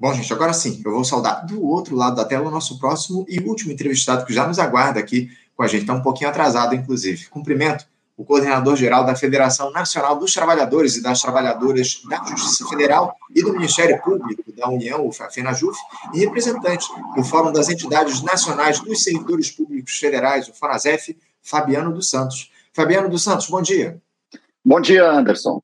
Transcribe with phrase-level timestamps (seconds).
[0.00, 3.26] Bom, gente, agora sim, eu vou saudar do outro lado da tela o nosso próximo
[3.28, 5.80] e último entrevistado que já nos aguarda aqui com a gente.
[5.80, 7.26] Está um pouquinho atrasado, inclusive.
[7.26, 7.84] Cumprimento
[8.16, 13.52] o coordenador-geral da Federação Nacional dos Trabalhadores e das Trabalhadoras da Justiça Federal e do
[13.52, 15.78] Ministério Público da União, o FENAJUF,
[16.12, 22.10] e representante do Fórum das Entidades Nacionais dos Servidores Públicos Federais, o FONASEF, Fabiano dos
[22.10, 22.50] Santos.
[22.72, 24.00] Fabiano dos Santos, bom dia.
[24.64, 25.62] Bom dia, Anderson.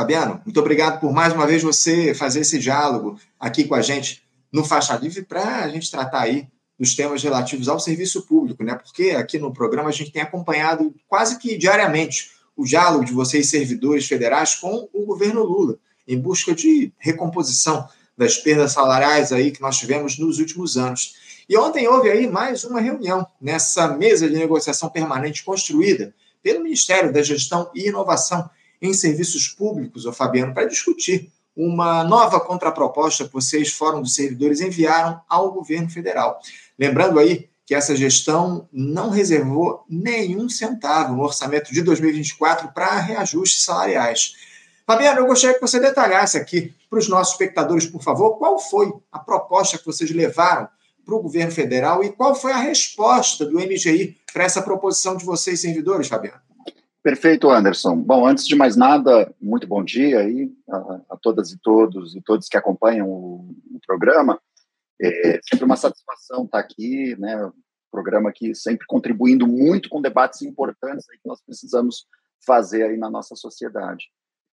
[0.00, 4.22] Fabiano, muito obrigado por mais uma vez você fazer esse diálogo aqui com a gente
[4.50, 8.76] no Faixa Livre para a gente tratar aí dos temas relativos ao serviço público, né?
[8.76, 13.50] Porque aqui no programa a gente tem acompanhado quase que diariamente o diálogo de vocês,
[13.50, 15.76] servidores federais, com o governo Lula,
[16.08, 17.86] em busca de recomposição
[18.16, 21.14] das perdas salariais aí que nós tivemos nos últimos anos.
[21.46, 27.12] E ontem houve aí mais uma reunião nessa mesa de negociação permanente construída pelo Ministério
[27.12, 28.48] da Gestão e Inovação
[28.80, 34.60] em serviços públicos, o Fabiano, para discutir uma nova contraproposta que vocês, Fórum dos Servidores,
[34.60, 36.40] enviaram ao governo federal.
[36.78, 43.62] Lembrando aí que essa gestão não reservou nenhum centavo no orçamento de 2024 para reajustes
[43.62, 44.34] salariais.
[44.86, 48.92] Fabiano, eu gostaria que você detalhasse aqui para os nossos espectadores, por favor, qual foi
[49.12, 50.68] a proposta que vocês levaram
[51.04, 55.24] para o governo federal e qual foi a resposta do MGI para essa proposição de
[55.24, 56.49] vocês, servidores, Fabiano?
[57.02, 57.96] Perfeito, Anderson.
[57.96, 62.20] Bom, antes de mais nada, muito bom dia aí a, a todas e todos e
[62.20, 64.38] todos que acompanham o, o programa.
[65.00, 67.50] É sempre uma satisfação estar aqui, né?
[67.90, 72.06] Programa aqui sempre contribuindo muito com debates importantes que nós precisamos
[72.46, 74.04] fazer aí na nossa sociedade.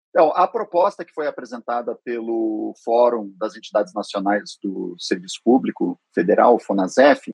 [0.10, 6.58] Então, a proposta que foi apresentada pelo Fórum das Entidades Nacionais do Serviço Público Federal,
[6.60, 7.30] FONASEF,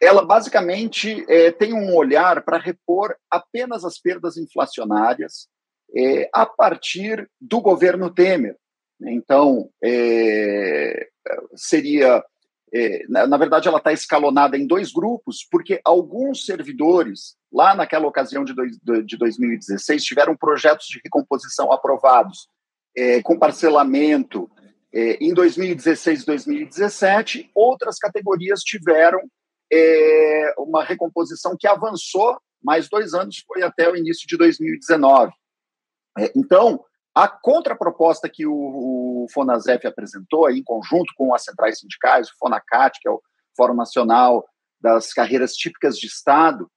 [0.00, 5.48] ela basicamente é, tem um olhar para repor apenas as perdas inflacionárias
[5.96, 8.56] é, a partir do governo Temer.
[9.00, 11.08] Então, é,
[11.56, 12.22] seria.
[12.72, 18.06] É, na, na, verdade, ela está escalonada em dois grupos, porque alguns servidores, lá naquela
[18.06, 22.48] ocasião de, dois, de 2016, tiveram projetos de recomposição aprovados
[22.96, 24.48] é, com parcelamento
[24.92, 29.20] em 2016 e 2017, outras categorias tiveram
[29.72, 35.32] é, uma recomposição que avançou mais dois anos, foi até o início de 2019.
[36.18, 41.78] É, então, a contraproposta que o, o Fonasef apresentou, aí, em conjunto com as centrais
[41.78, 43.20] sindicais, o Fonacat, que é o
[43.56, 44.44] Fórum Nacional
[44.80, 46.70] das Carreiras Típicas de Estado,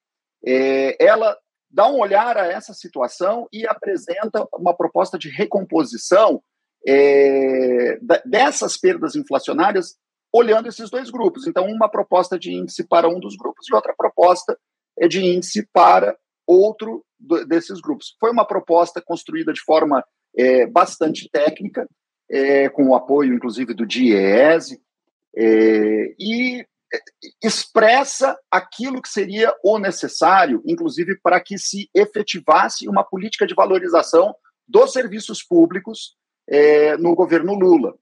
[0.46, 1.38] é, ela
[1.70, 6.42] dá um olhar a essa situação e apresenta uma proposta de recomposição
[6.86, 9.96] é, dessas perdas inflacionárias
[10.34, 11.46] olhando esses dois grupos.
[11.46, 14.58] Então, uma proposta de índice para um dos grupos e outra proposta
[15.00, 17.06] é de índice para outro
[17.48, 18.16] desses grupos.
[18.20, 20.04] Foi uma proposta construída de forma
[20.36, 21.88] é, bastante técnica,
[22.30, 24.82] é, com o apoio, inclusive, do DIEESE,
[25.36, 27.00] é, e é,
[27.44, 34.36] expressa aquilo que seria o necessário, inclusive, para que se efetivasse uma política de valorização
[34.68, 36.16] dos serviços públicos
[36.48, 37.94] é, no governo Lula.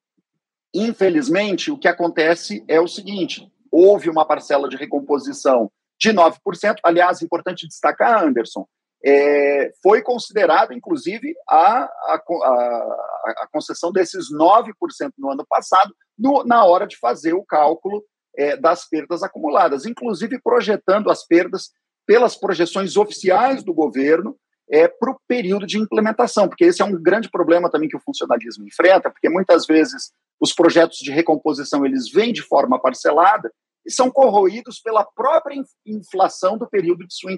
[0.74, 6.38] Infelizmente, o que acontece é o seguinte: houve uma parcela de recomposição de 9%.
[6.84, 8.66] Aliás, importante destacar, Anderson,
[9.04, 14.74] é, foi considerada, inclusive, a, a, a, a, concessão desses 9%
[15.18, 18.04] no ano passado, no, na hora de fazer o cálculo
[18.38, 21.72] é, das perdas acumuladas, inclusive projetando as perdas
[22.06, 24.38] pelas projeções oficiais do governo
[24.72, 28.02] é, para o período de implementação, porque esse é um grande problema também que o
[28.02, 33.52] funcionalismo enfrenta, porque muitas vezes os projetos de recomposição eles vêm de forma parcelada
[33.86, 37.32] e são corroídos pela própria inflação do período de sua,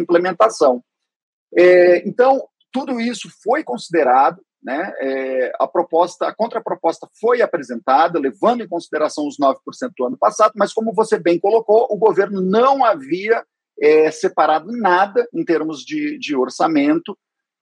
[0.00, 0.82] implementação.
[1.54, 8.62] É, então, tudo isso foi considerado, né, é, a proposta, a contraproposta foi apresentada, levando
[8.62, 9.56] em consideração os 9%
[9.96, 13.44] do ano passado, mas como você bem colocou, o governo não havia
[13.80, 17.16] é, separado nada em termos de, de orçamento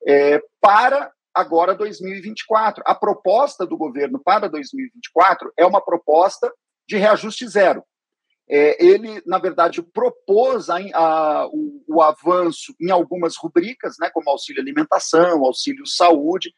[0.06, 2.82] é, para agora 2024.
[2.86, 6.52] A proposta do governo para 2024 é uma proposta
[6.86, 7.82] de reajuste zero.
[8.48, 14.28] É, ele, na verdade, propôs a, a, o, o, avanço em algumas rubricas, né, como
[14.28, 16.52] auxílio alimentação, auxílio saúde,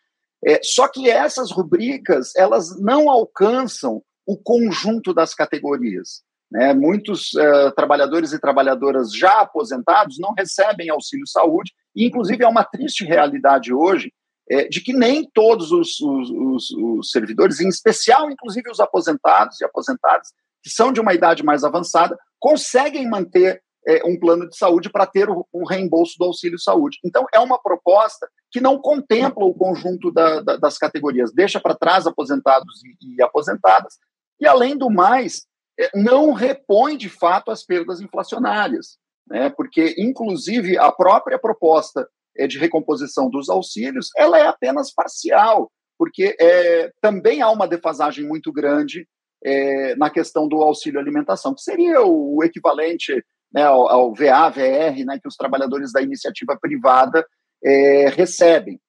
[0.44, 6.25] é, só que essas rubricas elas não alcançam o conjunto das categorias.
[6.50, 6.72] Né?
[6.75, 12.64] Muitos uh, trabalhadores e trabalhadoras já aposentados não recebem auxílio saúde, e inclusive é uma
[12.64, 14.12] triste realidade hoje
[14.48, 19.60] é, de que nem todos os, os, os, os, servidores, em especial, inclusive os aposentados
[19.60, 20.28] e aposentadas,
[20.62, 25.06] que são de uma idade mais avançada, conseguem manter é, um plano de saúde para
[25.06, 26.98] ter o, o, reembolso do auxílio saúde.
[27.04, 31.75] Então, é uma proposta que não contempla o conjunto da, da, das categorias, deixa para
[31.75, 33.94] trás aposentados e, e, aposentadas,
[34.40, 35.46] e, além do mais,
[35.94, 39.50] não repõe de fato as perdas inflacionárias, né?
[39.50, 46.37] porque, inclusive, a própria proposta é, de recomposição dos auxílios ela é apenas parcial, porque
[46.40, 49.06] é, também há uma defasagem muito grande
[49.44, 55.05] é, na questão do auxílio alimentação, que seria o, equivalente né, ao, ao VA, VR,
[55.05, 57.26] né, que os trabalhadores da iniciativa privada
[57.64, 58.81] é, recebem.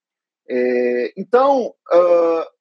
[0.50, 2.57] É, então, uh,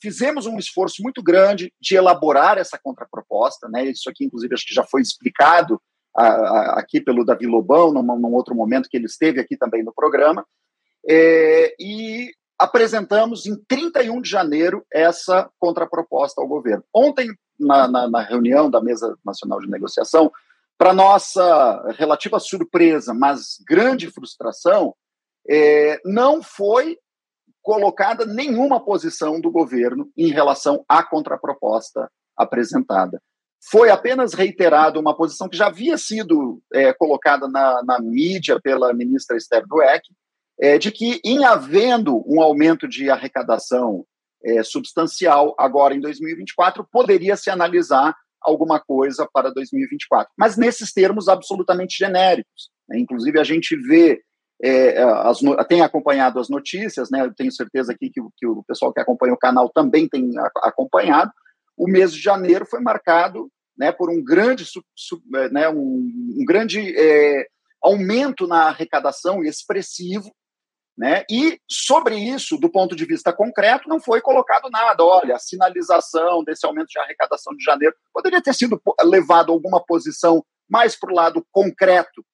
[0.00, 4.74] fizemos um esforço muito grande de elaborar essa contraproposta, né, isso aqui, inclusive, acho que
[4.74, 5.80] já foi explicado
[6.16, 9.82] a, a, aqui pelo Davi Lobão, num, num, outro momento que ele esteve aqui também
[9.82, 10.46] no programa,
[11.08, 16.84] é, e apresentamos em 31 de janeiro essa contraproposta ao governo.
[16.94, 17.28] Ontem,
[17.58, 20.30] na, na, na reunião da Mesa Nacional de Negociação,
[20.76, 24.94] para nossa relativa surpresa, mas grande frustração,
[25.48, 26.98] é, não foi
[27.64, 33.20] colocada nenhuma posição do governo em relação à contraproposta apresentada.
[33.70, 38.92] Foi apenas reiterada uma posição que já havia sido é, colocada na, na, mídia pela
[38.92, 40.02] ministra Esther Dweck,
[40.60, 44.04] é, de que, em havendo um aumento de arrecadação
[44.44, 51.28] é, substancial agora em 2024, poderia se analisar alguma coisa para 2024, mas nesses termos
[51.28, 52.68] absolutamente genéricos.
[52.86, 52.98] Né?
[52.98, 54.20] Inclusive, a gente vê,
[54.62, 57.22] é, as, tem acompanhado as notícias, né?
[57.22, 60.30] eu tenho certeza aqui que, que o pessoal que acompanha o canal também tem
[60.62, 61.30] acompanhado.
[61.76, 64.64] O mês de janeiro foi marcado né, por um grande,
[65.50, 66.08] né, um,
[66.40, 67.46] um grande é,
[67.82, 70.30] aumento na arrecadação expressivo
[70.96, 71.24] né?
[71.28, 75.04] E sobre isso, do ponto de vista concreto, não foi colocado nada.
[75.04, 79.84] Olha, a sinalização desse aumento de arrecadação de janeiro poderia ter sido levado a alguma
[79.84, 82.33] posição mais para o lado concreto, é,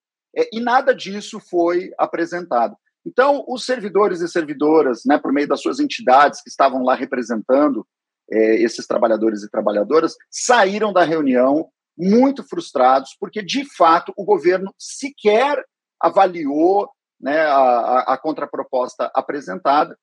[0.53, 2.77] e nada disso foi apresentado.
[3.05, 7.87] Então, os servidores e servidoras, né, por meio das suas entidades que estavam lá representando
[8.31, 14.75] é, esses trabalhadores e trabalhadoras, saíram da reunião muito frustrados, porque, de fato, o governo
[14.79, 15.65] sequer
[15.99, 16.89] avaliou
[17.21, 19.99] né, a, a contraproposta apresentada,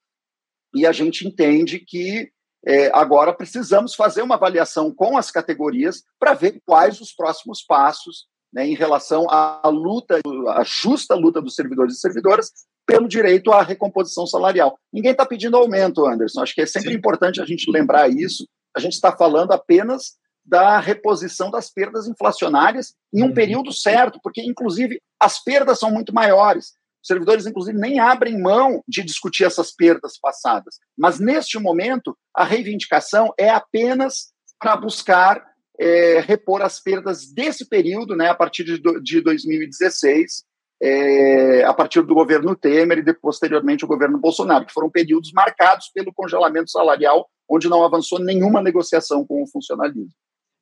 [0.75, 2.29] e a gente entende que
[2.65, 8.27] é, agora precisamos fazer uma avaliação com as categorias para ver quais os próximos passos
[8.53, 12.51] né, em relação à luta, à justa luta dos servidores e servidoras
[12.85, 14.79] pelo direito à recomposição salarial.
[14.91, 16.41] Ninguém está pedindo aumento, Anderson.
[16.41, 16.97] Acho que é sempre Sim.
[16.97, 18.47] importante a gente lembrar isso.
[18.75, 20.15] A gente está falando apenas
[20.45, 23.33] da reposição das perdas inflacionárias em um uhum.
[23.33, 26.67] período certo, porque, inclusive, as perdas são muito maiores.
[27.01, 30.75] Os servidores, inclusive, nem abrem mão de discutir essas perdas passadas.
[30.97, 35.43] Mas, neste momento, a reivindicação é apenas para buscar
[35.79, 40.43] é, repor as perdas desse período, né, a partir de, de 2016,
[40.81, 45.31] é, a partir do governo Temer e de, posteriormente o governo Bolsonaro, que foram períodos
[45.31, 50.09] marcados pelo congelamento salarial, onde não avançou nenhuma negociação com o funcionalismo.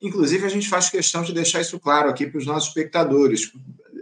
[0.02, 3.52] Inclusive, a gente faz questão de deixar isso claro aqui para os nossos espectadores.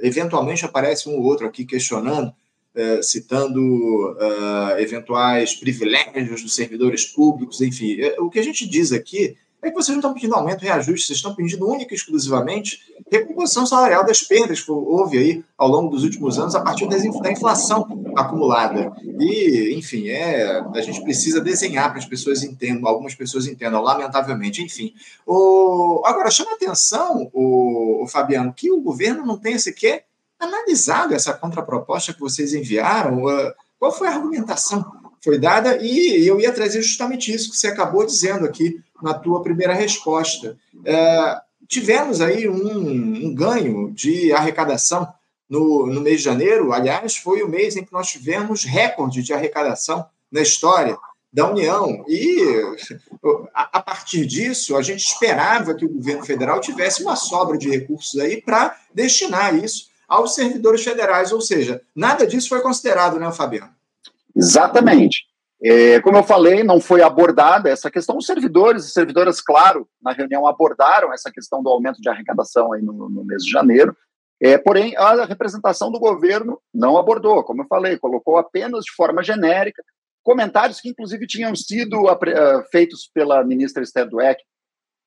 [0.01, 2.33] Eventualmente aparece um ou outro aqui questionando,
[2.75, 8.01] eh, citando uh, eventuais privilégios dos servidores públicos, enfim.
[8.01, 11.07] Eh, o que a gente diz aqui é que vocês não estão pedindo aumento, reajuste,
[11.07, 15.89] vocês estão pedindo única e exclusivamente recomposição salarial das perdas que houve aí ao longo
[15.89, 16.97] dos últimos anos a partir da
[17.31, 18.91] inflação acumulada.
[19.19, 24.61] E, enfim, é, a gente precisa desenhar para as pessoas entendam, algumas pessoas entendam, lamentavelmente,
[24.61, 24.93] enfim.
[25.25, 30.05] O, agora, chama atenção, o, o Fabiano, que o governo não tenha sequer
[30.39, 33.23] analisado essa contraproposta que vocês enviaram.
[33.79, 35.77] Qual foi a argumentação que foi dada?
[35.81, 40.57] E eu ia trazer justamente isso que você acabou dizendo aqui na tua primeira resposta.
[40.85, 45.07] É, tivemos aí um, um, ganho de arrecadação
[45.49, 49.33] no, no mês de janeiro, aliás, foi o mês em que nós tivemos recorde de
[49.33, 50.97] arrecadação na história
[51.31, 52.05] da União.
[52.07, 52.39] E,
[53.53, 57.69] a, a, partir disso, a gente esperava que o governo federal tivesse uma sobra de
[57.69, 63.31] recursos aí para destinar isso aos servidores federais, ou seja, nada disso foi considerado, né,
[63.31, 63.71] Fabiano?
[64.35, 65.25] Exatamente.
[65.65, 68.17] É, como eu falei, não foi abordada essa questão.
[68.17, 72.81] Os servidores e servidoras, claro, na reunião abordaram essa questão do aumento de arrecadação aí
[72.81, 73.95] no, no mês de janeiro.
[74.41, 79.23] É, porém, a representação do governo não abordou, como eu falei, colocou apenas de forma
[79.23, 79.81] genérica
[80.21, 84.41] comentários que, inclusive, tinham sido uh, feitos pela ministra Esther Dweck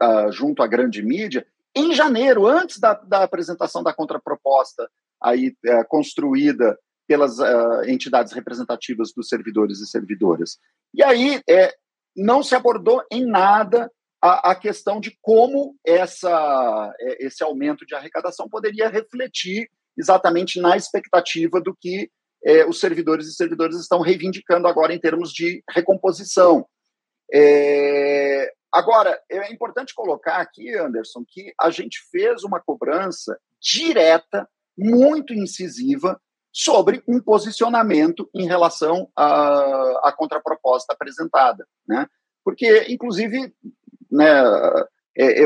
[0.02, 4.88] uh, junto à grande mídia em janeiro, antes da, da apresentação da contraproposta
[5.22, 10.58] aí uh, construída pelas uh, entidades representativas dos servidores e servidoras.
[10.92, 11.74] E aí é,
[12.16, 17.94] não se abordou em nada a, a questão de como essa, é, esse aumento de
[17.94, 22.10] arrecadação poderia refletir exatamente na expectativa do que
[22.44, 26.66] é, os servidores e servidores estão reivindicando agora em termos de recomposição.
[27.32, 35.32] É, agora, é importante colocar aqui, Anderson, que a gente fez uma cobrança direta, muito
[35.34, 36.20] incisiva,
[36.56, 41.66] sobre um posicionamento em relação à, à contraproposta apresentada.
[41.86, 42.06] Né?
[42.42, 43.52] Porque, inclusive,
[44.10, 44.42] né,
[45.18, 45.42] é,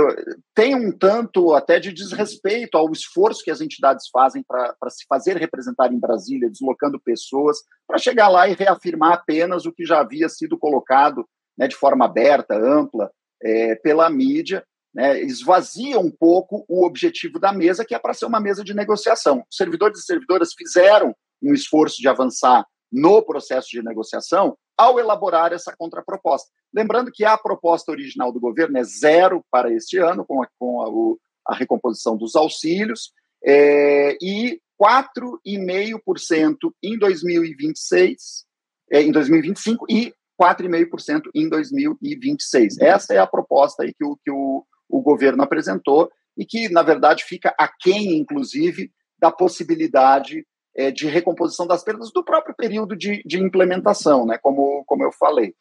[0.54, 5.36] tem um tanto até de desrespeito ao esforço que as entidades fazem para se fazer
[5.36, 10.28] representar em Brasília, deslocando pessoas, para chegar lá e reafirmar apenas o que já havia
[10.28, 13.10] sido colocado né, de forma aberta, ampla,
[13.42, 14.64] é, pela mídia,
[14.94, 18.74] né, esvazia um pouco o objetivo da mesa, que é para ser uma mesa de
[18.74, 19.44] negociação.
[19.50, 25.52] Os servidores e servidoras fizeram um esforço de avançar no processo de negociação ao elaborar
[25.52, 26.50] essa contraproposta.
[26.74, 30.82] Lembrando que a proposta original do governo é zero para este ano, com a, com
[30.82, 33.12] a, o, a recomposição dos auxílios,
[33.44, 38.46] é, e 4,5% em 2026,
[38.90, 42.78] é, em 2025 e 4,5% em 2026.
[42.78, 46.82] Essa é a proposta aí que o, que o, o governo apresentou e que, na
[46.82, 53.22] verdade, fica aquém, inclusive, da possibilidade é, de recomposição das perdas do próprio período de,
[53.24, 55.54] de implementação, né, como, como eu falei.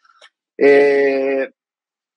[0.60, 1.52] É,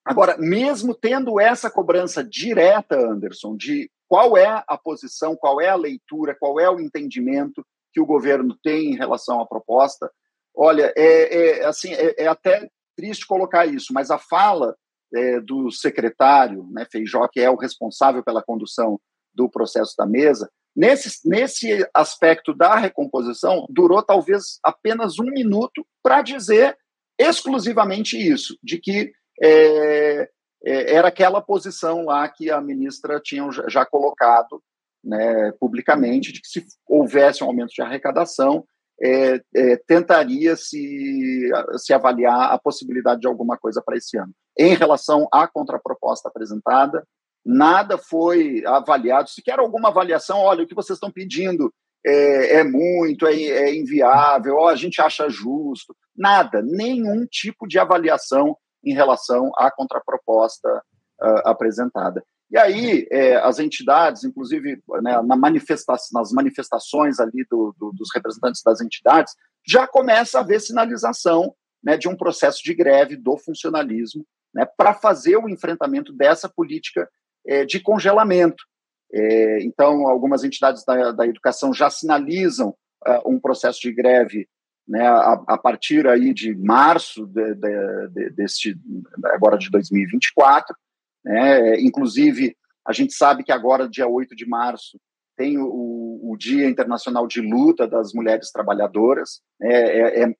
[0.04, 5.74] agora, mesmo tendo essa cobrança direta, Anderson, de qual é a posição, qual é a
[5.74, 10.10] leitura, qual é o entendimento que o governo tem em relação à proposta,
[10.54, 14.76] olha, é, é assim, é, é até triste colocar isso, mas a fala
[15.14, 19.00] é, do secretário, né, Feijó, que é o responsável pela condução
[19.34, 26.22] do processo da mesa, nesse, nesse aspecto da recomposição, durou talvez apenas um minuto para
[26.22, 26.76] dizer
[27.18, 30.28] exclusivamente isso, de que é,
[30.64, 34.62] é, era aquela posição lá que a ministra tinha já colocado
[35.04, 38.64] né, publicamente, de que se houvesse um aumento de arrecadação,
[39.02, 44.32] é, é, tentaria se, se avaliar a possibilidade de alguma coisa para esse ano.
[44.58, 47.06] Em relação à contraproposta apresentada,
[47.44, 51.72] nada foi avaliado, sequer alguma avaliação, olha, o que vocês estão pedindo
[52.04, 58.56] é, é muito, é, é inviável, a gente acha justo, nada, nenhum tipo de avaliação
[58.84, 60.68] em relação à contraproposta
[61.20, 62.24] uh, apresentada.
[62.50, 68.10] E aí, é, as entidades, inclusive né, na manifesta nas manifestações ali do, do, dos
[68.14, 69.34] representantes das entidades,
[69.66, 74.94] já começa a haver sinalização né, de um processo de greve do funcionalismo né, para
[74.94, 77.08] fazer o enfrentamento dessa política
[77.46, 78.64] é, de congelamento.
[79.12, 82.70] É, então, algumas entidades da, da educação já sinalizam
[83.06, 84.48] uh, um processo de greve
[84.88, 88.74] né, a, a, partir aí de março de, de, de, deste,
[89.24, 90.74] agora de 2024,
[91.24, 91.80] né?
[91.80, 92.56] Inclusive,
[92.86, 94.98] a gente sabe que agora, dia 8 de março,
[95.36, 99.40] tem o, o Dia Internacional de Luta das Mulheres Trabalhadoras.
[99.60, 99.72] Né?
[99.72, 100.34] É, é,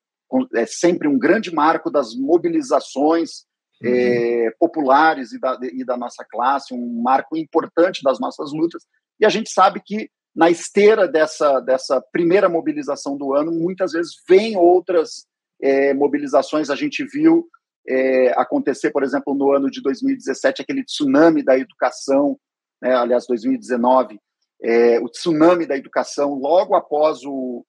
[0.55, 3.45] é sempre um grande marco das mobilizações.
[3.85, 8.85] É, populares e da, e da nossa classe, um marco importante das nossas lutas.
[9.21, 14.13] E a gente sabe que na esteira dessa, dessa primeira mobilização do ano, muitas vezes
[14.29, 15.27] vem outras
[15.61, 16.71] é, mobilizações.
[16.71, 17.47] A gente viu
[17.87, 22.39] é, acontecer, por exemplo, no ano de 2017, aquele tsunami da educação,
[22.81, 24.19] né, aliás, 2019,
[24.63, 27.65] é, o tsunami da educação, logo após o,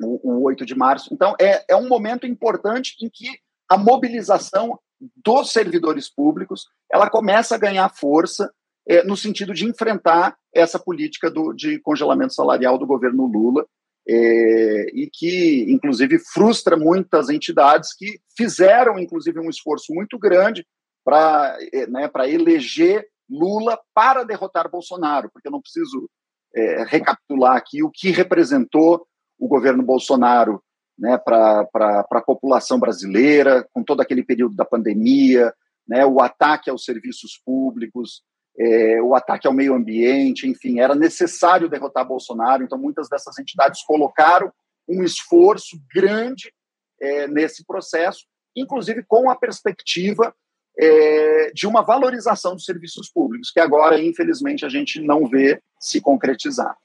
[0.00, 1.12] o, o 8 de março.
[1.12, 3.26] Então, é, é um momento importante em que
[3.68, 4.78] a mobilização
[5.16, 8.52] dos servidores públicos ela começa a ganhar força
[8.88, 13.66] é, no sentido de enfrentar essa política do, de congelamento salarial do governo Lula,
[14.08, 20.66] é, e que, inclusive, frustra muitas entidades que fizeram, inclusive, um esforço muito grande
[21.04, 26.08] para é, né, eleger Lula para derrotar Bolsonaro, porque eu não preciso
[26.54, 29.06] é, recapitular aqui o que representou
[29.38, 30.62] o governo Bolsonaro
[30.98, 31.66] né, para
[32.10, 35.54] a população brasileira, com todo aquele período da pandemia,
[35.86, 38.22] né, o ataque aos serviços públicos,
[38.58, 43.82] é, o ataque ao meio ambiente, enfim, era necessário derrotar Bolsonaro, então muitas dessas entidades
[43.82, 44.52] colocaram
[44.88, 46.52] um esforço grande
[47.00, 48.26] é, nesse processo,
[48.56, 50.34] inclusive com a perspectiva
[50.76, 56.00] é, de uma valorização dos serviços públicos, que agora, infelizmente, a gente não vê se
[56.00, 56.76] concretizar.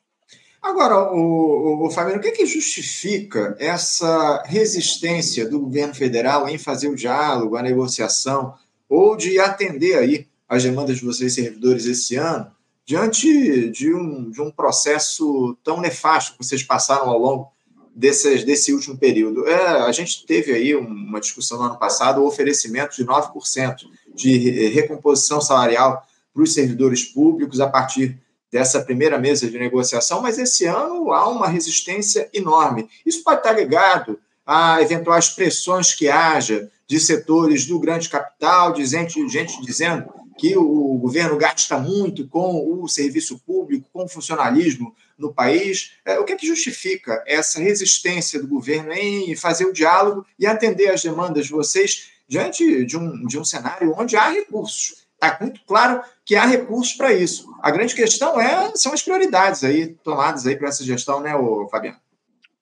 [0.63, 6.47] Agora, o, o, o Fabiano, o que, é que justifica essa resistência do governo federal
[6.47, 8.53] em fazer o diálogo, a negociação,
[8.87, 12.49] ou de atender aí as demandas de vocês, servidores, esse ano,
[12.85, 17.51] diante de um, de um processo tão nefasto que vocês passaram ao longo
[17.93, 19.45] desse, desse último período.
[19.45, 23.79] É, a gente teve aí uma discussão no ano passado, o oferecimento de 9%
[24.15, 28.17] de recomposição salarial para os servidores públicos a partir
[28.53, 32.87] dessa primeira mesa de negociação, mas esse ano há uma resistência enorme.
[33.03, 38.85] Isso pode estar ligado a eventuais pressões que haja de setores do grande capital, de
[38.85, 40.07] gente, gente dizendo
[40.37, 45.93] que o governo gasta muito com o serviço público, com o funcionalismo no país.
[46.05, 50.45] É, o que é que justifica essa resistência do governo em fazer o diálogo e
[50.45, 55.03] atender às demandas de vocês diante de um, de um cenário onde há recursos?
[55.15, 57.53] Está muito claro que há recursos para isso.
[57.61, 61.31] A grande questão é são as prioridades aí tomadas aí para essa gestão, né,
[61.69, 61.97] Fabiano?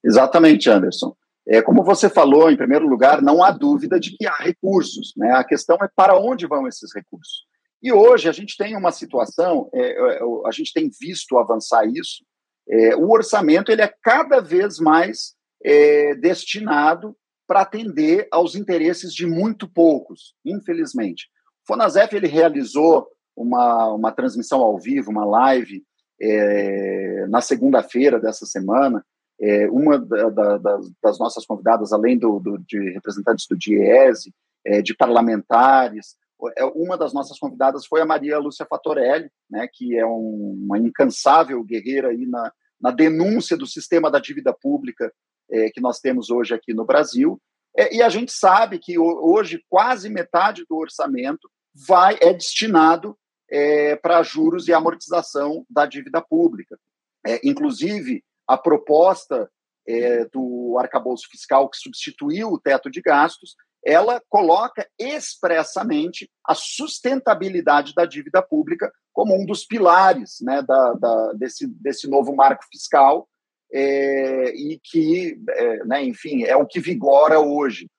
[0.03, 1.15] Exatamente, Anderson.
[1.47, 5.13] É, como você falou, em primeiro lugar, não há dúvida de que há recursos.
[5.17, 5.31] Né?
[5.31, 7.45] A questão é para onde vão esses recursos.
[7.81, 12.23] E hoje a gente tem uma situação, é, é a gente tem visto avançar isso,
[12.69, 17.15] é, o orçamento ele é cada vez mais é, destinado
[17.47, 21.27] para atender aos interesses de muito poucos, infelizmente.
[21.63, 25.83] O Fonasef ele realizou uma, uma transmissão ao vivo, uma live,
[26.21, 29.03] é, na segunda-feira dessa semana,
[29.39, 34.33] é, uma da, da, das nossas convidadas, além do, do de representantes do DIESE,
[34.65, 36.15] é, de parlamentares,
[36.57, 40.77] é, uma das nossas convidadas foi a Maria Lúcia Fatorelli, né, que é um, uma
[40.77, 45.11] incansável guerreira aí na, na denúncia do sistema da dívida pública
[45.49, 47.39] é, que nós temos hoje aqui no Brasil.
[47.75, 51.49] É, e a gente sabe que hoje quase metade do orçamento
[51.87, 53.15] vai é destinado
[53.51, 56.79] é, para juros e amortização da dívida pública.
[57.25, 59.49] É, inclusive, a proposta
[59.87, 67.93] é, do arcabouço fiscal que substituiu o teto de gastos, ela coloca expressamente a sustentabilidade
[67.95, 73.27] da dívida pública como um dos pilares né, da, da, desse, desse novo marco fiscal
[73.73, 77.89] é, e que, é, né, enfim, é o que vigora hoje.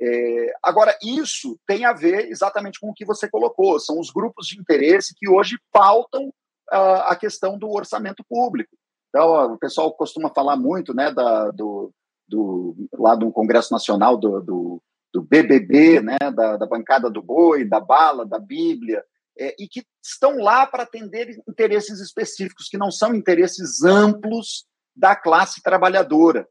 [0.00, 4.46] É, agora, isso tem a ver exatamente com o que você colocou, são os grupos
[4.46, 6.28] de interesse que hoje pautam
[6.72, 8.76] uh, a questão do orçamento público.
[9.08, 11.92] Então, o pessoal costuma falar muito né, da, do,
[12.28, 14.82] do, lá do Congresso Nacional do, do,
[15.12, 19.04] do BBB, né, da, da, bancada do boi, da bala, da Bíblia,
[19.38, 25.14] é, e que estão lá para atender interesses específicos, que não são interesses amplos da
[25.14, 26.48] classe trabalhadora.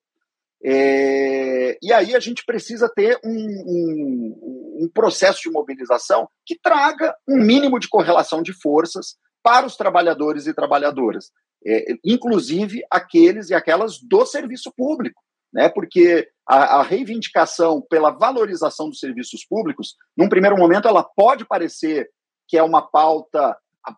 [0.66, 7.14] É, e aí a gente precisa ter um, um, um processo de mobilização que traga
[7.28, 11.32] um mínimo de correlação de forças para os trabalhadores e trabalhadoras
[11.66, 15.22] é, inclusive aqueles e aquelas do serviço público,
[15.52, 15.70] né?
[15.70, 22.10] Porque a, a, reivindicação pela valorização dos serviços públicos, num primeiro momento, ela pode parecer
[22.48, 23.58] que é uma pauta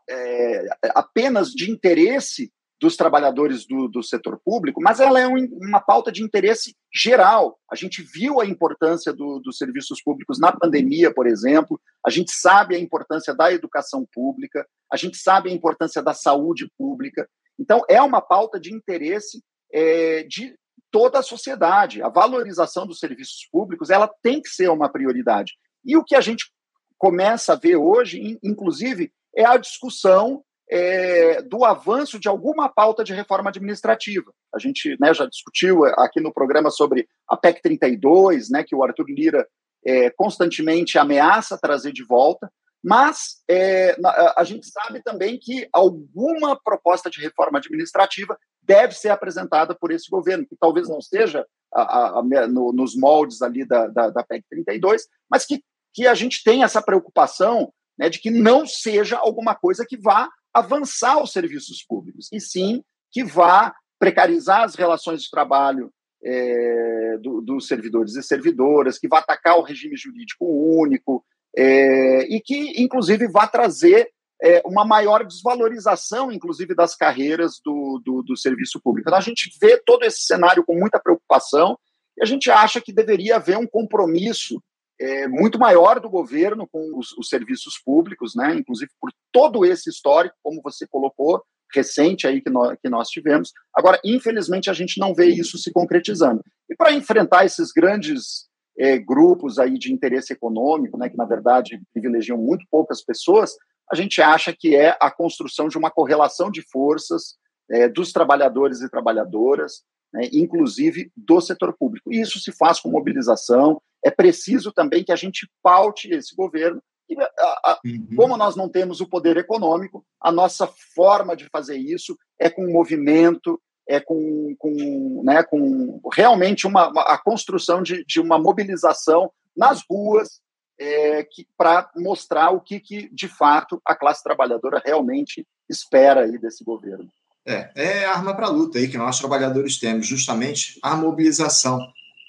[0.10, 5.80] é, apenas de interesse dos trabalhadores do, do setor público, mas ela é um, uma
[5.80, 7.58] pauta de interesse geral.
[7.72, 12.32] A gente viu a importância do, dos serviços públicos na pandemia, por exemplo, a gente
[12.32, 17.28] sabe a importância da educação pública, a gente sabe a importância da saúde pública.
[17.58, 20.56] Então, é uma pauta de interesse é, de
[20.92, 22.02] toda a sociedade.
[22.02, 25.54] A valorização dos serviços públicos ela tem que ser uma prioridade.
[25.84, 26.52] E o que a gente
[26.98, 33.14] começa a ver hoje, inclusive, é a discussão é, do avanço de alguma pauta de
[33.14, 34.32] reforma administrativa.
[34.54, 38.84] A gente né, já discutiu aqui no programa sobre a PEC 32, né, que o
[38.84, 39.48] Arthur Lira
[39.86, 42.52] é, constantemente ameaça trazer de volta.
[42.84, 43.98] Mas é,
[44.38, 50.08] a gente sabe também que alguma proposta de reforma administrativa deve ser apresentada por esse
[50.10, 54.24] governo, que talvez não esteja a, a, a, no, nos moldes ali da, da, da,
[54.24, 59.18] PEC 32, mas que, que a gente tem essa preocupação né, de que não seja
[59.18, 65.22] alguma coisa que vá avançar os serviços públicos, e sim que vá precarizar as relações
[65.22, 65.92] de trabalho
[66.24, 71.26] é, do, dos servidores e servidoras, que vá atacar o regime jurídico único,
[71.58, 74.10] é, e que, inclusive, vai trazer
[74.42, 79.10] é, uma maior desvalorização, inclusive, das carreiras do, do, do, serviço público.
[79.10, 81.78] Então, a gente vê todo esse cenário com muita preocupação
[82.18, 84.62] e a gente acha que deveria haver um compromisso
[85.00, 89.90] é, muito maior do governo com os, os, serviços públicos, né, inclusive por todo esse
[89.90, 93.52] histórico, como você colocou, recente aí que nós, que nós tivemos.
[93.74, 96.42] Agora, infelizmente, a gente não vê isso se concretizando.
[96.70, 101.82] E para enfrentar esses grandes é, grupos aí de interesse econômico, né, que na verdade
[101.94, 103.56] privilegiam muito poucas pessoas,
[103.92, 107.36] a gente acha que é a construção de uma correlação de forças
[107.70, 112.12] é, dos trabalhadores e trabalhadoras, né, inclusive do setor público.
[112.12, 113.82] E isso se faz com mobilização.
[114.06, 116.80] É preciso também que a gente paute esse governo.
[117.10, 118.08] E, a, a, uhum.
[118.16, 122.72] Como nós não temos o poder econômico, a nossa forma de fazer isso é com
[122.72, 129.32] movimento, é, com, com, né, com realmente uma, uma, a construção de, de uma mobilização
[129.58, 130.40] nas ruas,
[130.80, 131.26] é,
[131.58, 137.10] para mostrar o que, que, de fato, a classe trabalhadora realmente espera aí desse governo.
[137.48, 141.80] É, é arma para luta aí que nós trabalhadores temos, justamente a mobilização,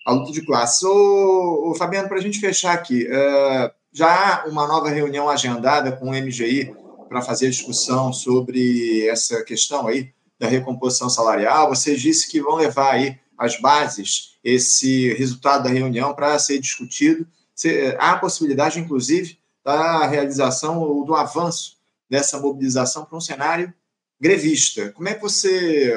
[0.07, 0.85] a luta de classes.
[0.85, 5.91] Ô, ô Fabiano, para a gente fechar aqui, uh, já há uma nova reunião agendada
[5.91, 6.73] com o MGI
[7.09, 11.69] para fazer discussão sobre essa questão aí da recomposição salarial.
[11.71, 17.27] Você disse que vão levar aí as bases, esse resultado da reunião para ser discutido.
[17.99, 23.75] Há a possibilidade, inclusive, da realização ou do avanço dessa mobilização para um cenário
[24.21, 24.93] grevista.
[24.93, 25.93] Como é que você.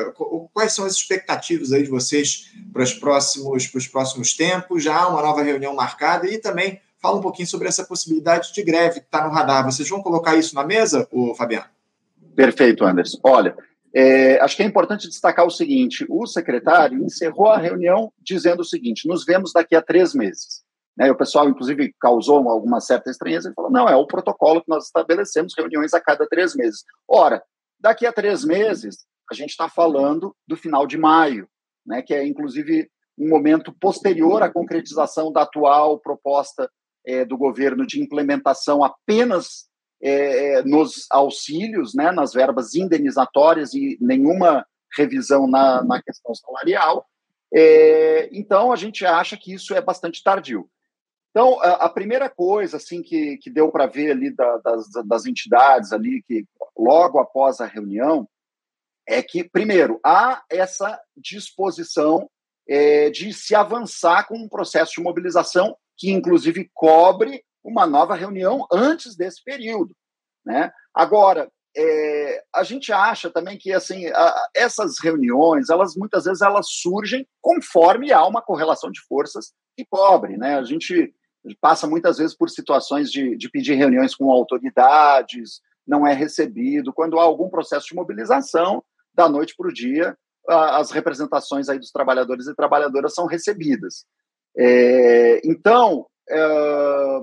[0.54, 4.84] Quais são as expectativas aí de vocês para os próximos, para os próximos tempos?
[4.84, 8.62] Já há uma nova reunião marcada e também fala um pouquinho sobre essa possibilidade de
[8.64, 9.66] greve que está no radar.
[9.66, 11.68] Vocês vão colocar isso na mesa, o Fabiano?
[12.36, 13.20] Perfeito, Anderson.
[13.24, 13.56] Olha,
[13.94, 18.66] é, acho que é importante destacar o seguinte: o secretário encerrou a reunião dizendo o
[18.66, 20.68] seguinte: nos vemos daqui a três meses.
[20.98, 24.70] Né, o pessoal, inclusive, causou alguma certa estranheza e falou: não, é o protocolo que
[24.70, 26.84] nós estabelecemos, reuniões a cada três meses.
[27.08, 27.42] Ora,
[27.80, 31.48] daqui a três meses, a gente está falando do final de maio,
[31.86, 36.70] né, que é, inclusive, um momento posterior à concretização da atual proposta
[37.06, 39.68] é, do governo de implementação apenas
[40.02, 44.66] é, nos auxílios, né, nas verbas indenizatórias e nenhuma
[44.98, 47.06] revisão na, na questão salarial.
[47.54, 50.70] É, então, a gente acha que isso é bastante tardio.
[51.32, 55.94] Então, a, primeira coisa assim que, que deu para ver ali da, das, das entidades
[55.94, 56.44] ali, que
[56.78, 58.28] logo após a reunião,
[59.08, 62.30] é que, primeiro, há essa disposição
[62.68, 68.66] é, de se avançar com um processo de mobilização que, inclusive, cobre uma nova reunião
[68.72, 69.96] antes desse período.
[70.46, 70.72] Né?
[70.94, 76.68] Agora, é, a gente acha também que assim a, essas reuniões, elas muitas vezes elas
[76.70, 80.38] surgem conforme há uma correlação de forças que cobre.
[80.38, 80.56] Né?
[80.56, 81.14] A gente
[81.60, 86.94] passa muitas vezes por situações de, de pedir reuniões com autoridades, não é recebido.
[86.94, 91.92] Quando há algum processo de mobilização, da noite para o dia, as representações aí dos
[91.92, 94.06] trabalhadores e trabalhadoras são recebidas.
[94.58, 97.22] É, então, é,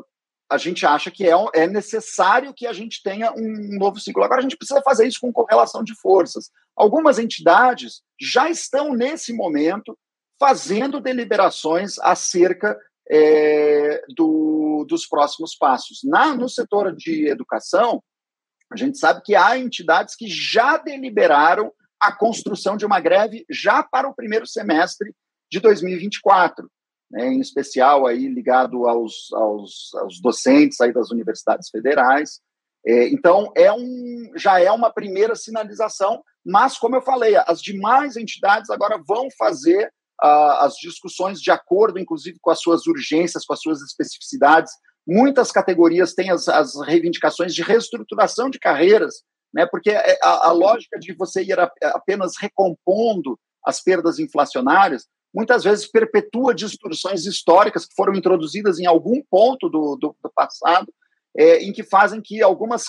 [0.50, 4.22] a gente acha que é, é necessário que a gente tenha um novo ciclo.
[4.22, 6.50] Agora, a gente precisa fazer isso com correlação de forças.
[6.76, 9.98] Algumas entidades já estão, nesse momento,
[10.38, 12.78] fazendo deliberações acerca
[13.10, 16.00] é, do, dos próximos passos.
[16.04, 18.02] Na, no setor de educação,
[18.72, 23.82] a gente sabe que há entidades que já deliberaram a construção de uma greve já
[23.82, 25.14] para o primeiro semestre
[25.50, 26.68] de 2024
[27.10, 32.40] né, em especial aí ligado aos, aos, aos docentes aí das universidades federais.
[32.84, 38.16] É, então, é um, já é uma primeira sinalização, mas, como eu falei, as demais
[38.16, 43.60] entidades agora vão fazer as discussões de acordo, inclusive, com as suas urgências, com as
[43.60, 44.72] suas especificidades.
[45.06, 49.22] Muitas categorias têm as, as reivindicações de reestruturação de carreiras,
[49.54, 55.06] né, porque é, a, a lógica de você ir a, apenas recompondo as perdas inflacionárias
[55.36, 60.90] muitas vezes perpetua distorções históricas que foram introduzidas em algum ponto do, do, do passado,
[61.36, 62.86] é, em que fazem que algumas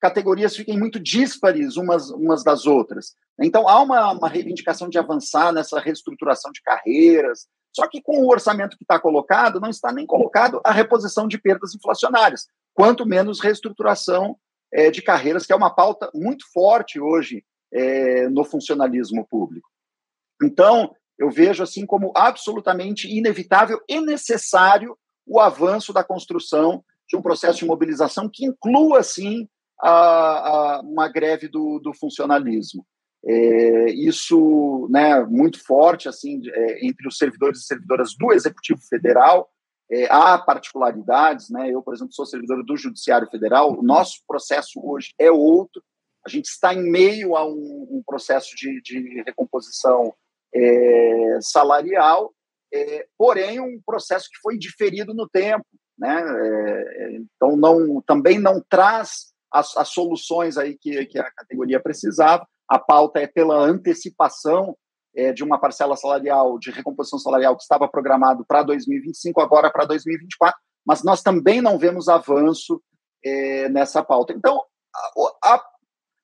[0.00, 3.14] categorias fiquem muito díspares umas, umas das outras.
[3.40, 8.30] Então, há uma, uma reivindicação de avançar nessa reestruturação de carreiras, só que com o
[8.30, 13.40] orçamento que está colocado, não está nem colocado a reposição de perdas inflacionárias, quanto menos
[13.40, 14.36] reestruturação
[14.72, 19.68] é, de carreiras, que é uma pauta muito forte hoje é, no funcionalismo público.
[20.42, 27.22] Então, eu vejo assim como absolutamente inevitável e necessário o avanço da construção de um
[27.22, 29.48] processo de mobilização que inclua, sim,
[29.80, 32.86] a, a uma greve do, do funcionalismo.
[33.26, 39.50] É, isso né, muito forte assim é, entre os servidores e servidoras do Executivo Federal.
[39.90, 41.70] É, há particularidades, né?
[41.70, 45.82] eu, por exemplo, sou servidor do Judiciário Federal, o nosso processo hoje é outro,
[46.26, 50.14] a gente está em meio a um, um processo de, de recomposição
[50.54, 52.32] é, salarial,
[52.72, 55.66] é, porém um processo que foi diferido no tempo,
[55.98, 56.22] né?
[56.26, 62.46] É, então não, também não traz as, as soluções aí que, que, a categoria precisava.
[62.68, 64.76] A pauta é pela antecipação
[65.14, 69.84] é, de uma parcela salarial, de recomposição salarial que estava programado para 2025, agora para
[69.84, 72.82] 2024, mas nós também não vemos avanço
[73.24, 74.32] é, nessa pauta.
[74.32, 74.62] Então,
[75.42, 75.64] a, a,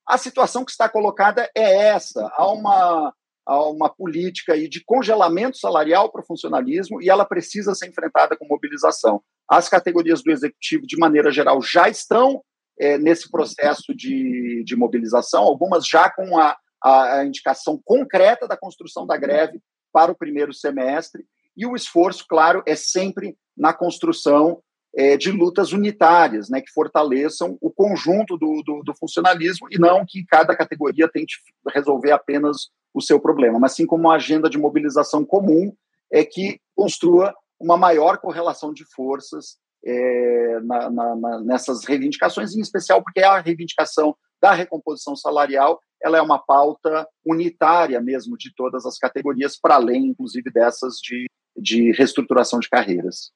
[0.09, 3.15] a situação que está colocada é essa: há uma
[3.51, 8.37] a uma política aí de congelamento salarial para o funcionalismo e ela precisa ser enfrentada
[8.37, 9.21] com mobilização.
[9.49, 12.45] As categorias do executivo, de maneira geral, já estão
[12.81, 19.07] é, nesse processo de, de mobilização, algumas já com a, a indicação concreta da construção
[19.07, 19.61] da greve
[19.93, 24.63] para o primeiro semestre, e o esforço, claro, é sempre na construção
[24.97, 30.05] é, de lutas unitárias, né, que fortaleçam o conjunto do, do, do, funcionalismo e não
[30.07, 31.39] que cada categoria tente
[31.69, 35.73] resolver apenas o seu problema, mas sim como uma agenda de mobilização comum
[36.11, 43.03] é que construa uma maior correlação de forças é, na, na, nessas reivindicações, em especial
[43.03, 48.97] porque a reivindicação da recomposição salarial ela é uma pauta unitária mesmo de todas as
[48.97, 53.31] categorias, para além, inclusive, dessas de, de reestruturação de carreiras.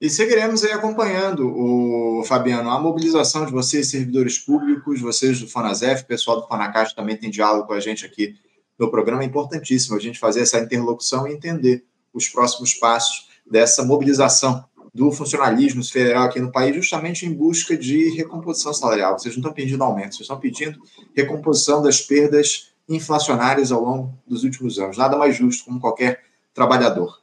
[0.00, 6.04] E seguiremos aí acompanhando, o Fabiano, a mobilização de vocês, servidores públicos, vocês do Fonasef,
[6.04, 8.34] pessoal do Fonacaixa também tem diálogo com a gente aqui
[8.78, 9.22] no programa.
[9.22, 15.10] É importantíssimo a gente fazer essa interlocução e entender os próximos passos dessa mobilização do
[15.10, 19.18] funcionalismo federal aqui no país, justamente em busca de recomposição salarial.
[19.18, 20.78] Vocês não estão pedindo aumento, vocês estão pedindo
[21.16, 24.96] recomposição das perdas inflacionárias ao longo dos últimos anos.
[24.96, 26.22] Nada mais justo como qualquer
[26.54, 27.18] trabalhador.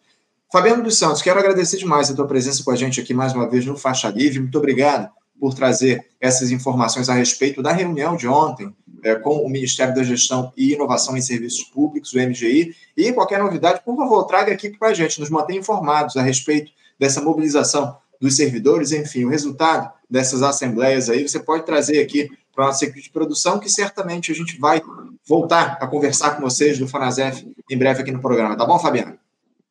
[0.52, 3.50] Fabiano dos Santos, quero agradecer demais a tua presença com a gente aqui mais uma
[3.50, 4.42] vez no Faixa Livre.
[4.42, 9.50] Muito obrigado por trazer essas informações a respeito da reunião de ontem é, com o
[9.50, 12.76] Ministério da Gestão e Inovação em Serviços Públicos, o MGI.
[12.98, 16.72] E qualquer novidade, por favor, traga aqui para a gente, nos mantenha informados a respeito
[17.02, 22.66] dessa mobilização dos servidores, enfim, o resultado dessas assembleias aí, você pode trazer aqui para
[22.66, 24.80] a nossa equipe de produção, que certamente a gente vai
[25.28, 28.56] voltar a conversar com vocês do Fanazef em breve aqui no programa.
[28.56, 29.18] Tá bom, Fabiano?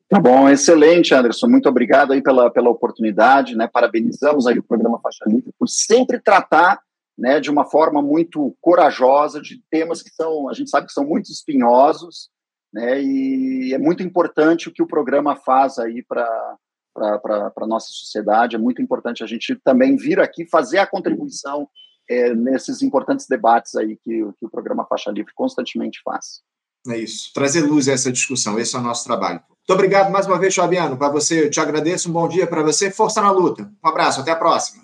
[0.08, 1.46] Tá bom, excelente, Anderson.
[1.46, 3.70] Muito obrigado aí pela, pela oportunidade, né?
[3.72, 6.80] Parabenizamos aí o programa Faixa Livre por sempre tratar,
[7.16, 11.04] né, de uma forma muito corajosa de temas que são, a gente sabe que são
[11.04, 12.28] muito espinhosos,
[12.72, 13.00] né?
[13.00, 16.26] E é muito importante o que o programa faz aí para
[16.92, 18.56] para a nossa sociedade.
[18.56, 21.68] É muito importante a gente também vir aqui fazer a contribuição
[22.08, 26.42] é, nesses importantes debates aí que, que o programa Faixa Livre constantemente faz.
[26.88, 29.40] É isso, trazer luz a essa discussão, esse é o nosso trabalho.
[29.70, 30.96] Muito obrigado mais uma vez, Fabiano.
[30.96, 32.08] Para você, eu te agradeço.
[32.08, 32.90] Um bom dia para você.
[32.90, 33.70] Força na luta.
[33.84, 34.20] Um abraço.
[34.20, 34.82] Até a próxima.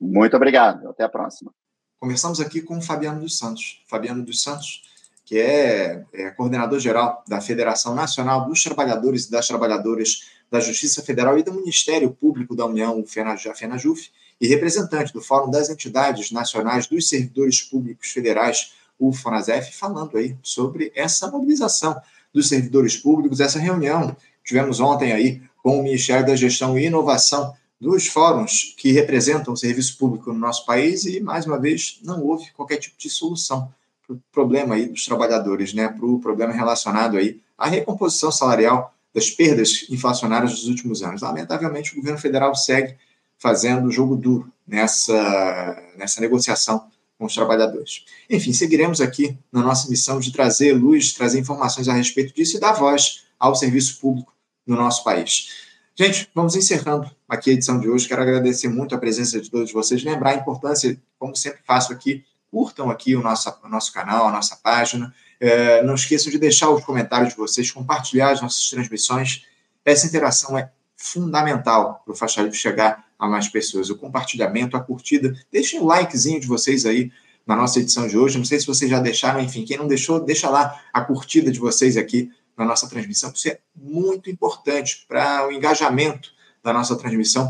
[0.00, 0.88] Muito obrigado.
[0.88, 1.52] Até a próxima.
[2.00, 3.84] Conversamos aqui com o Fabiano dos Santos.
[3.86, 4.82] Fabiano dos Santos,
[5.24, 11.02] que é, é coordenador geral da Federação Nacional dos Trabalhadores e das Trabalhadoras da Justiça
[11.02, 16.30] Federal e do Ministério Público da União, o FENAJUF, e representante do Fórum das Entidades
[16.30, 22.00] Nacionais dos Servidores Públicos Federais, o FONASEF, falando aí sobre essa mobilização
[22.32, 27.54] dos servidores públicos, essa reunião tivemos ontem aí com o Ministério da Gestão e Inovação
[27.80, 32.22] dos fóruns que representam o serviço público no nosso país e, mais uma vez, não
[32.22, 33.72] houve qualquer tipo de solução
[34.06, 38.94] para o problema aí dos trabalhadores, né, para o problema relacionado aí à recomposição salarial
[39.16, 41.22] das perdas inflacionárias dos últimos anos.
[41.22, 42.96] Lamentavelmente, o governo federal segue
[43.38, 46.86] fazendo jogo duro nessa, nessa negociação
[47.18, 48.04] com os trabalhadores.
[48.28, 52.60] Enfim, seguiremos aqui na nossa missão de trazer luz, trazer informações a respeito disso e
[52.60, 54.34] dar voz ao serviço público
[54.66, 55.64] no nosso país.
[55.94, 58.06] Gente, vamos encerrando aqui a edição de hoje.
[58.06, 62.22] Quero agradecer muito a presença de todos vocês, lembrar a importância, como sempre faço aqui,
[62.50, 65.14] curtam aqui o nosso, o nosso canal, a nossa página.
[65.40, 69.44] É, não esqueçam de deixar os comentários de vocês, compartilhar as nossas transmissões.
[69.84, 73.90] Essa interação é fundamental para o Faixa Livre chegar a mais pessoas.
[73.90, 75.34] O compartilhamento, a curtida.
[75.52, 77.10] Deixem um likezinho de vocês aí
[77.46, 78.38] na nossa edição de hoje.
[78.38, 81.58] Não sei se vocês já deixaram, enfim, quem não deixou, deixa lá a curtida de
[81.58, 83.30] vocês aqui na nossa transmissão.
[83.34, 86.30] Isso é muito importante para o engajamento
[86.62, 87.48] da nossa transmissão,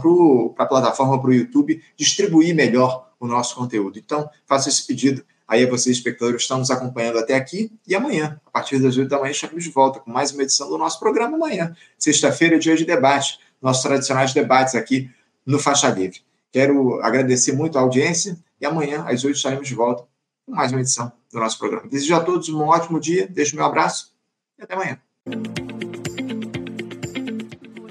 [0.55, 3.99] para a plataforma, para o YouTube, distribuir melhor o nosso conteúdo.
[3.99, 7.71] Então, faço esse pedido aí espectadores, que estão nos acompanhando até aqui.
[7.87, 10.69] E amanhã, a partir das 8 da manhã, estamos de volta com mais uma edição
[10.69, 11.75] do nosso programa amanhã.
[11.99, 15.11] Sexta-feira, dia de debate, nossos tradicionais debates aqui
[15.45, 16.21] no Faixa Livre.
[16.51, 20.05] Quero agradecer muito a audiência e amanhã, às 8, estaremos de volta
[20.45, 21.87] com mais uma edição do nosso programa.
[21.89, 24.13] Desejo a todos um ótimo dia, deixo meu abraço
[24.59, 24.99] e até amanhã.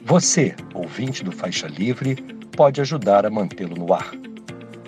[0.06, 2.16] Você, ouvinte do Faixa Livre,
[2.56, 4.25] pode ajudar a mantê-lo no ar.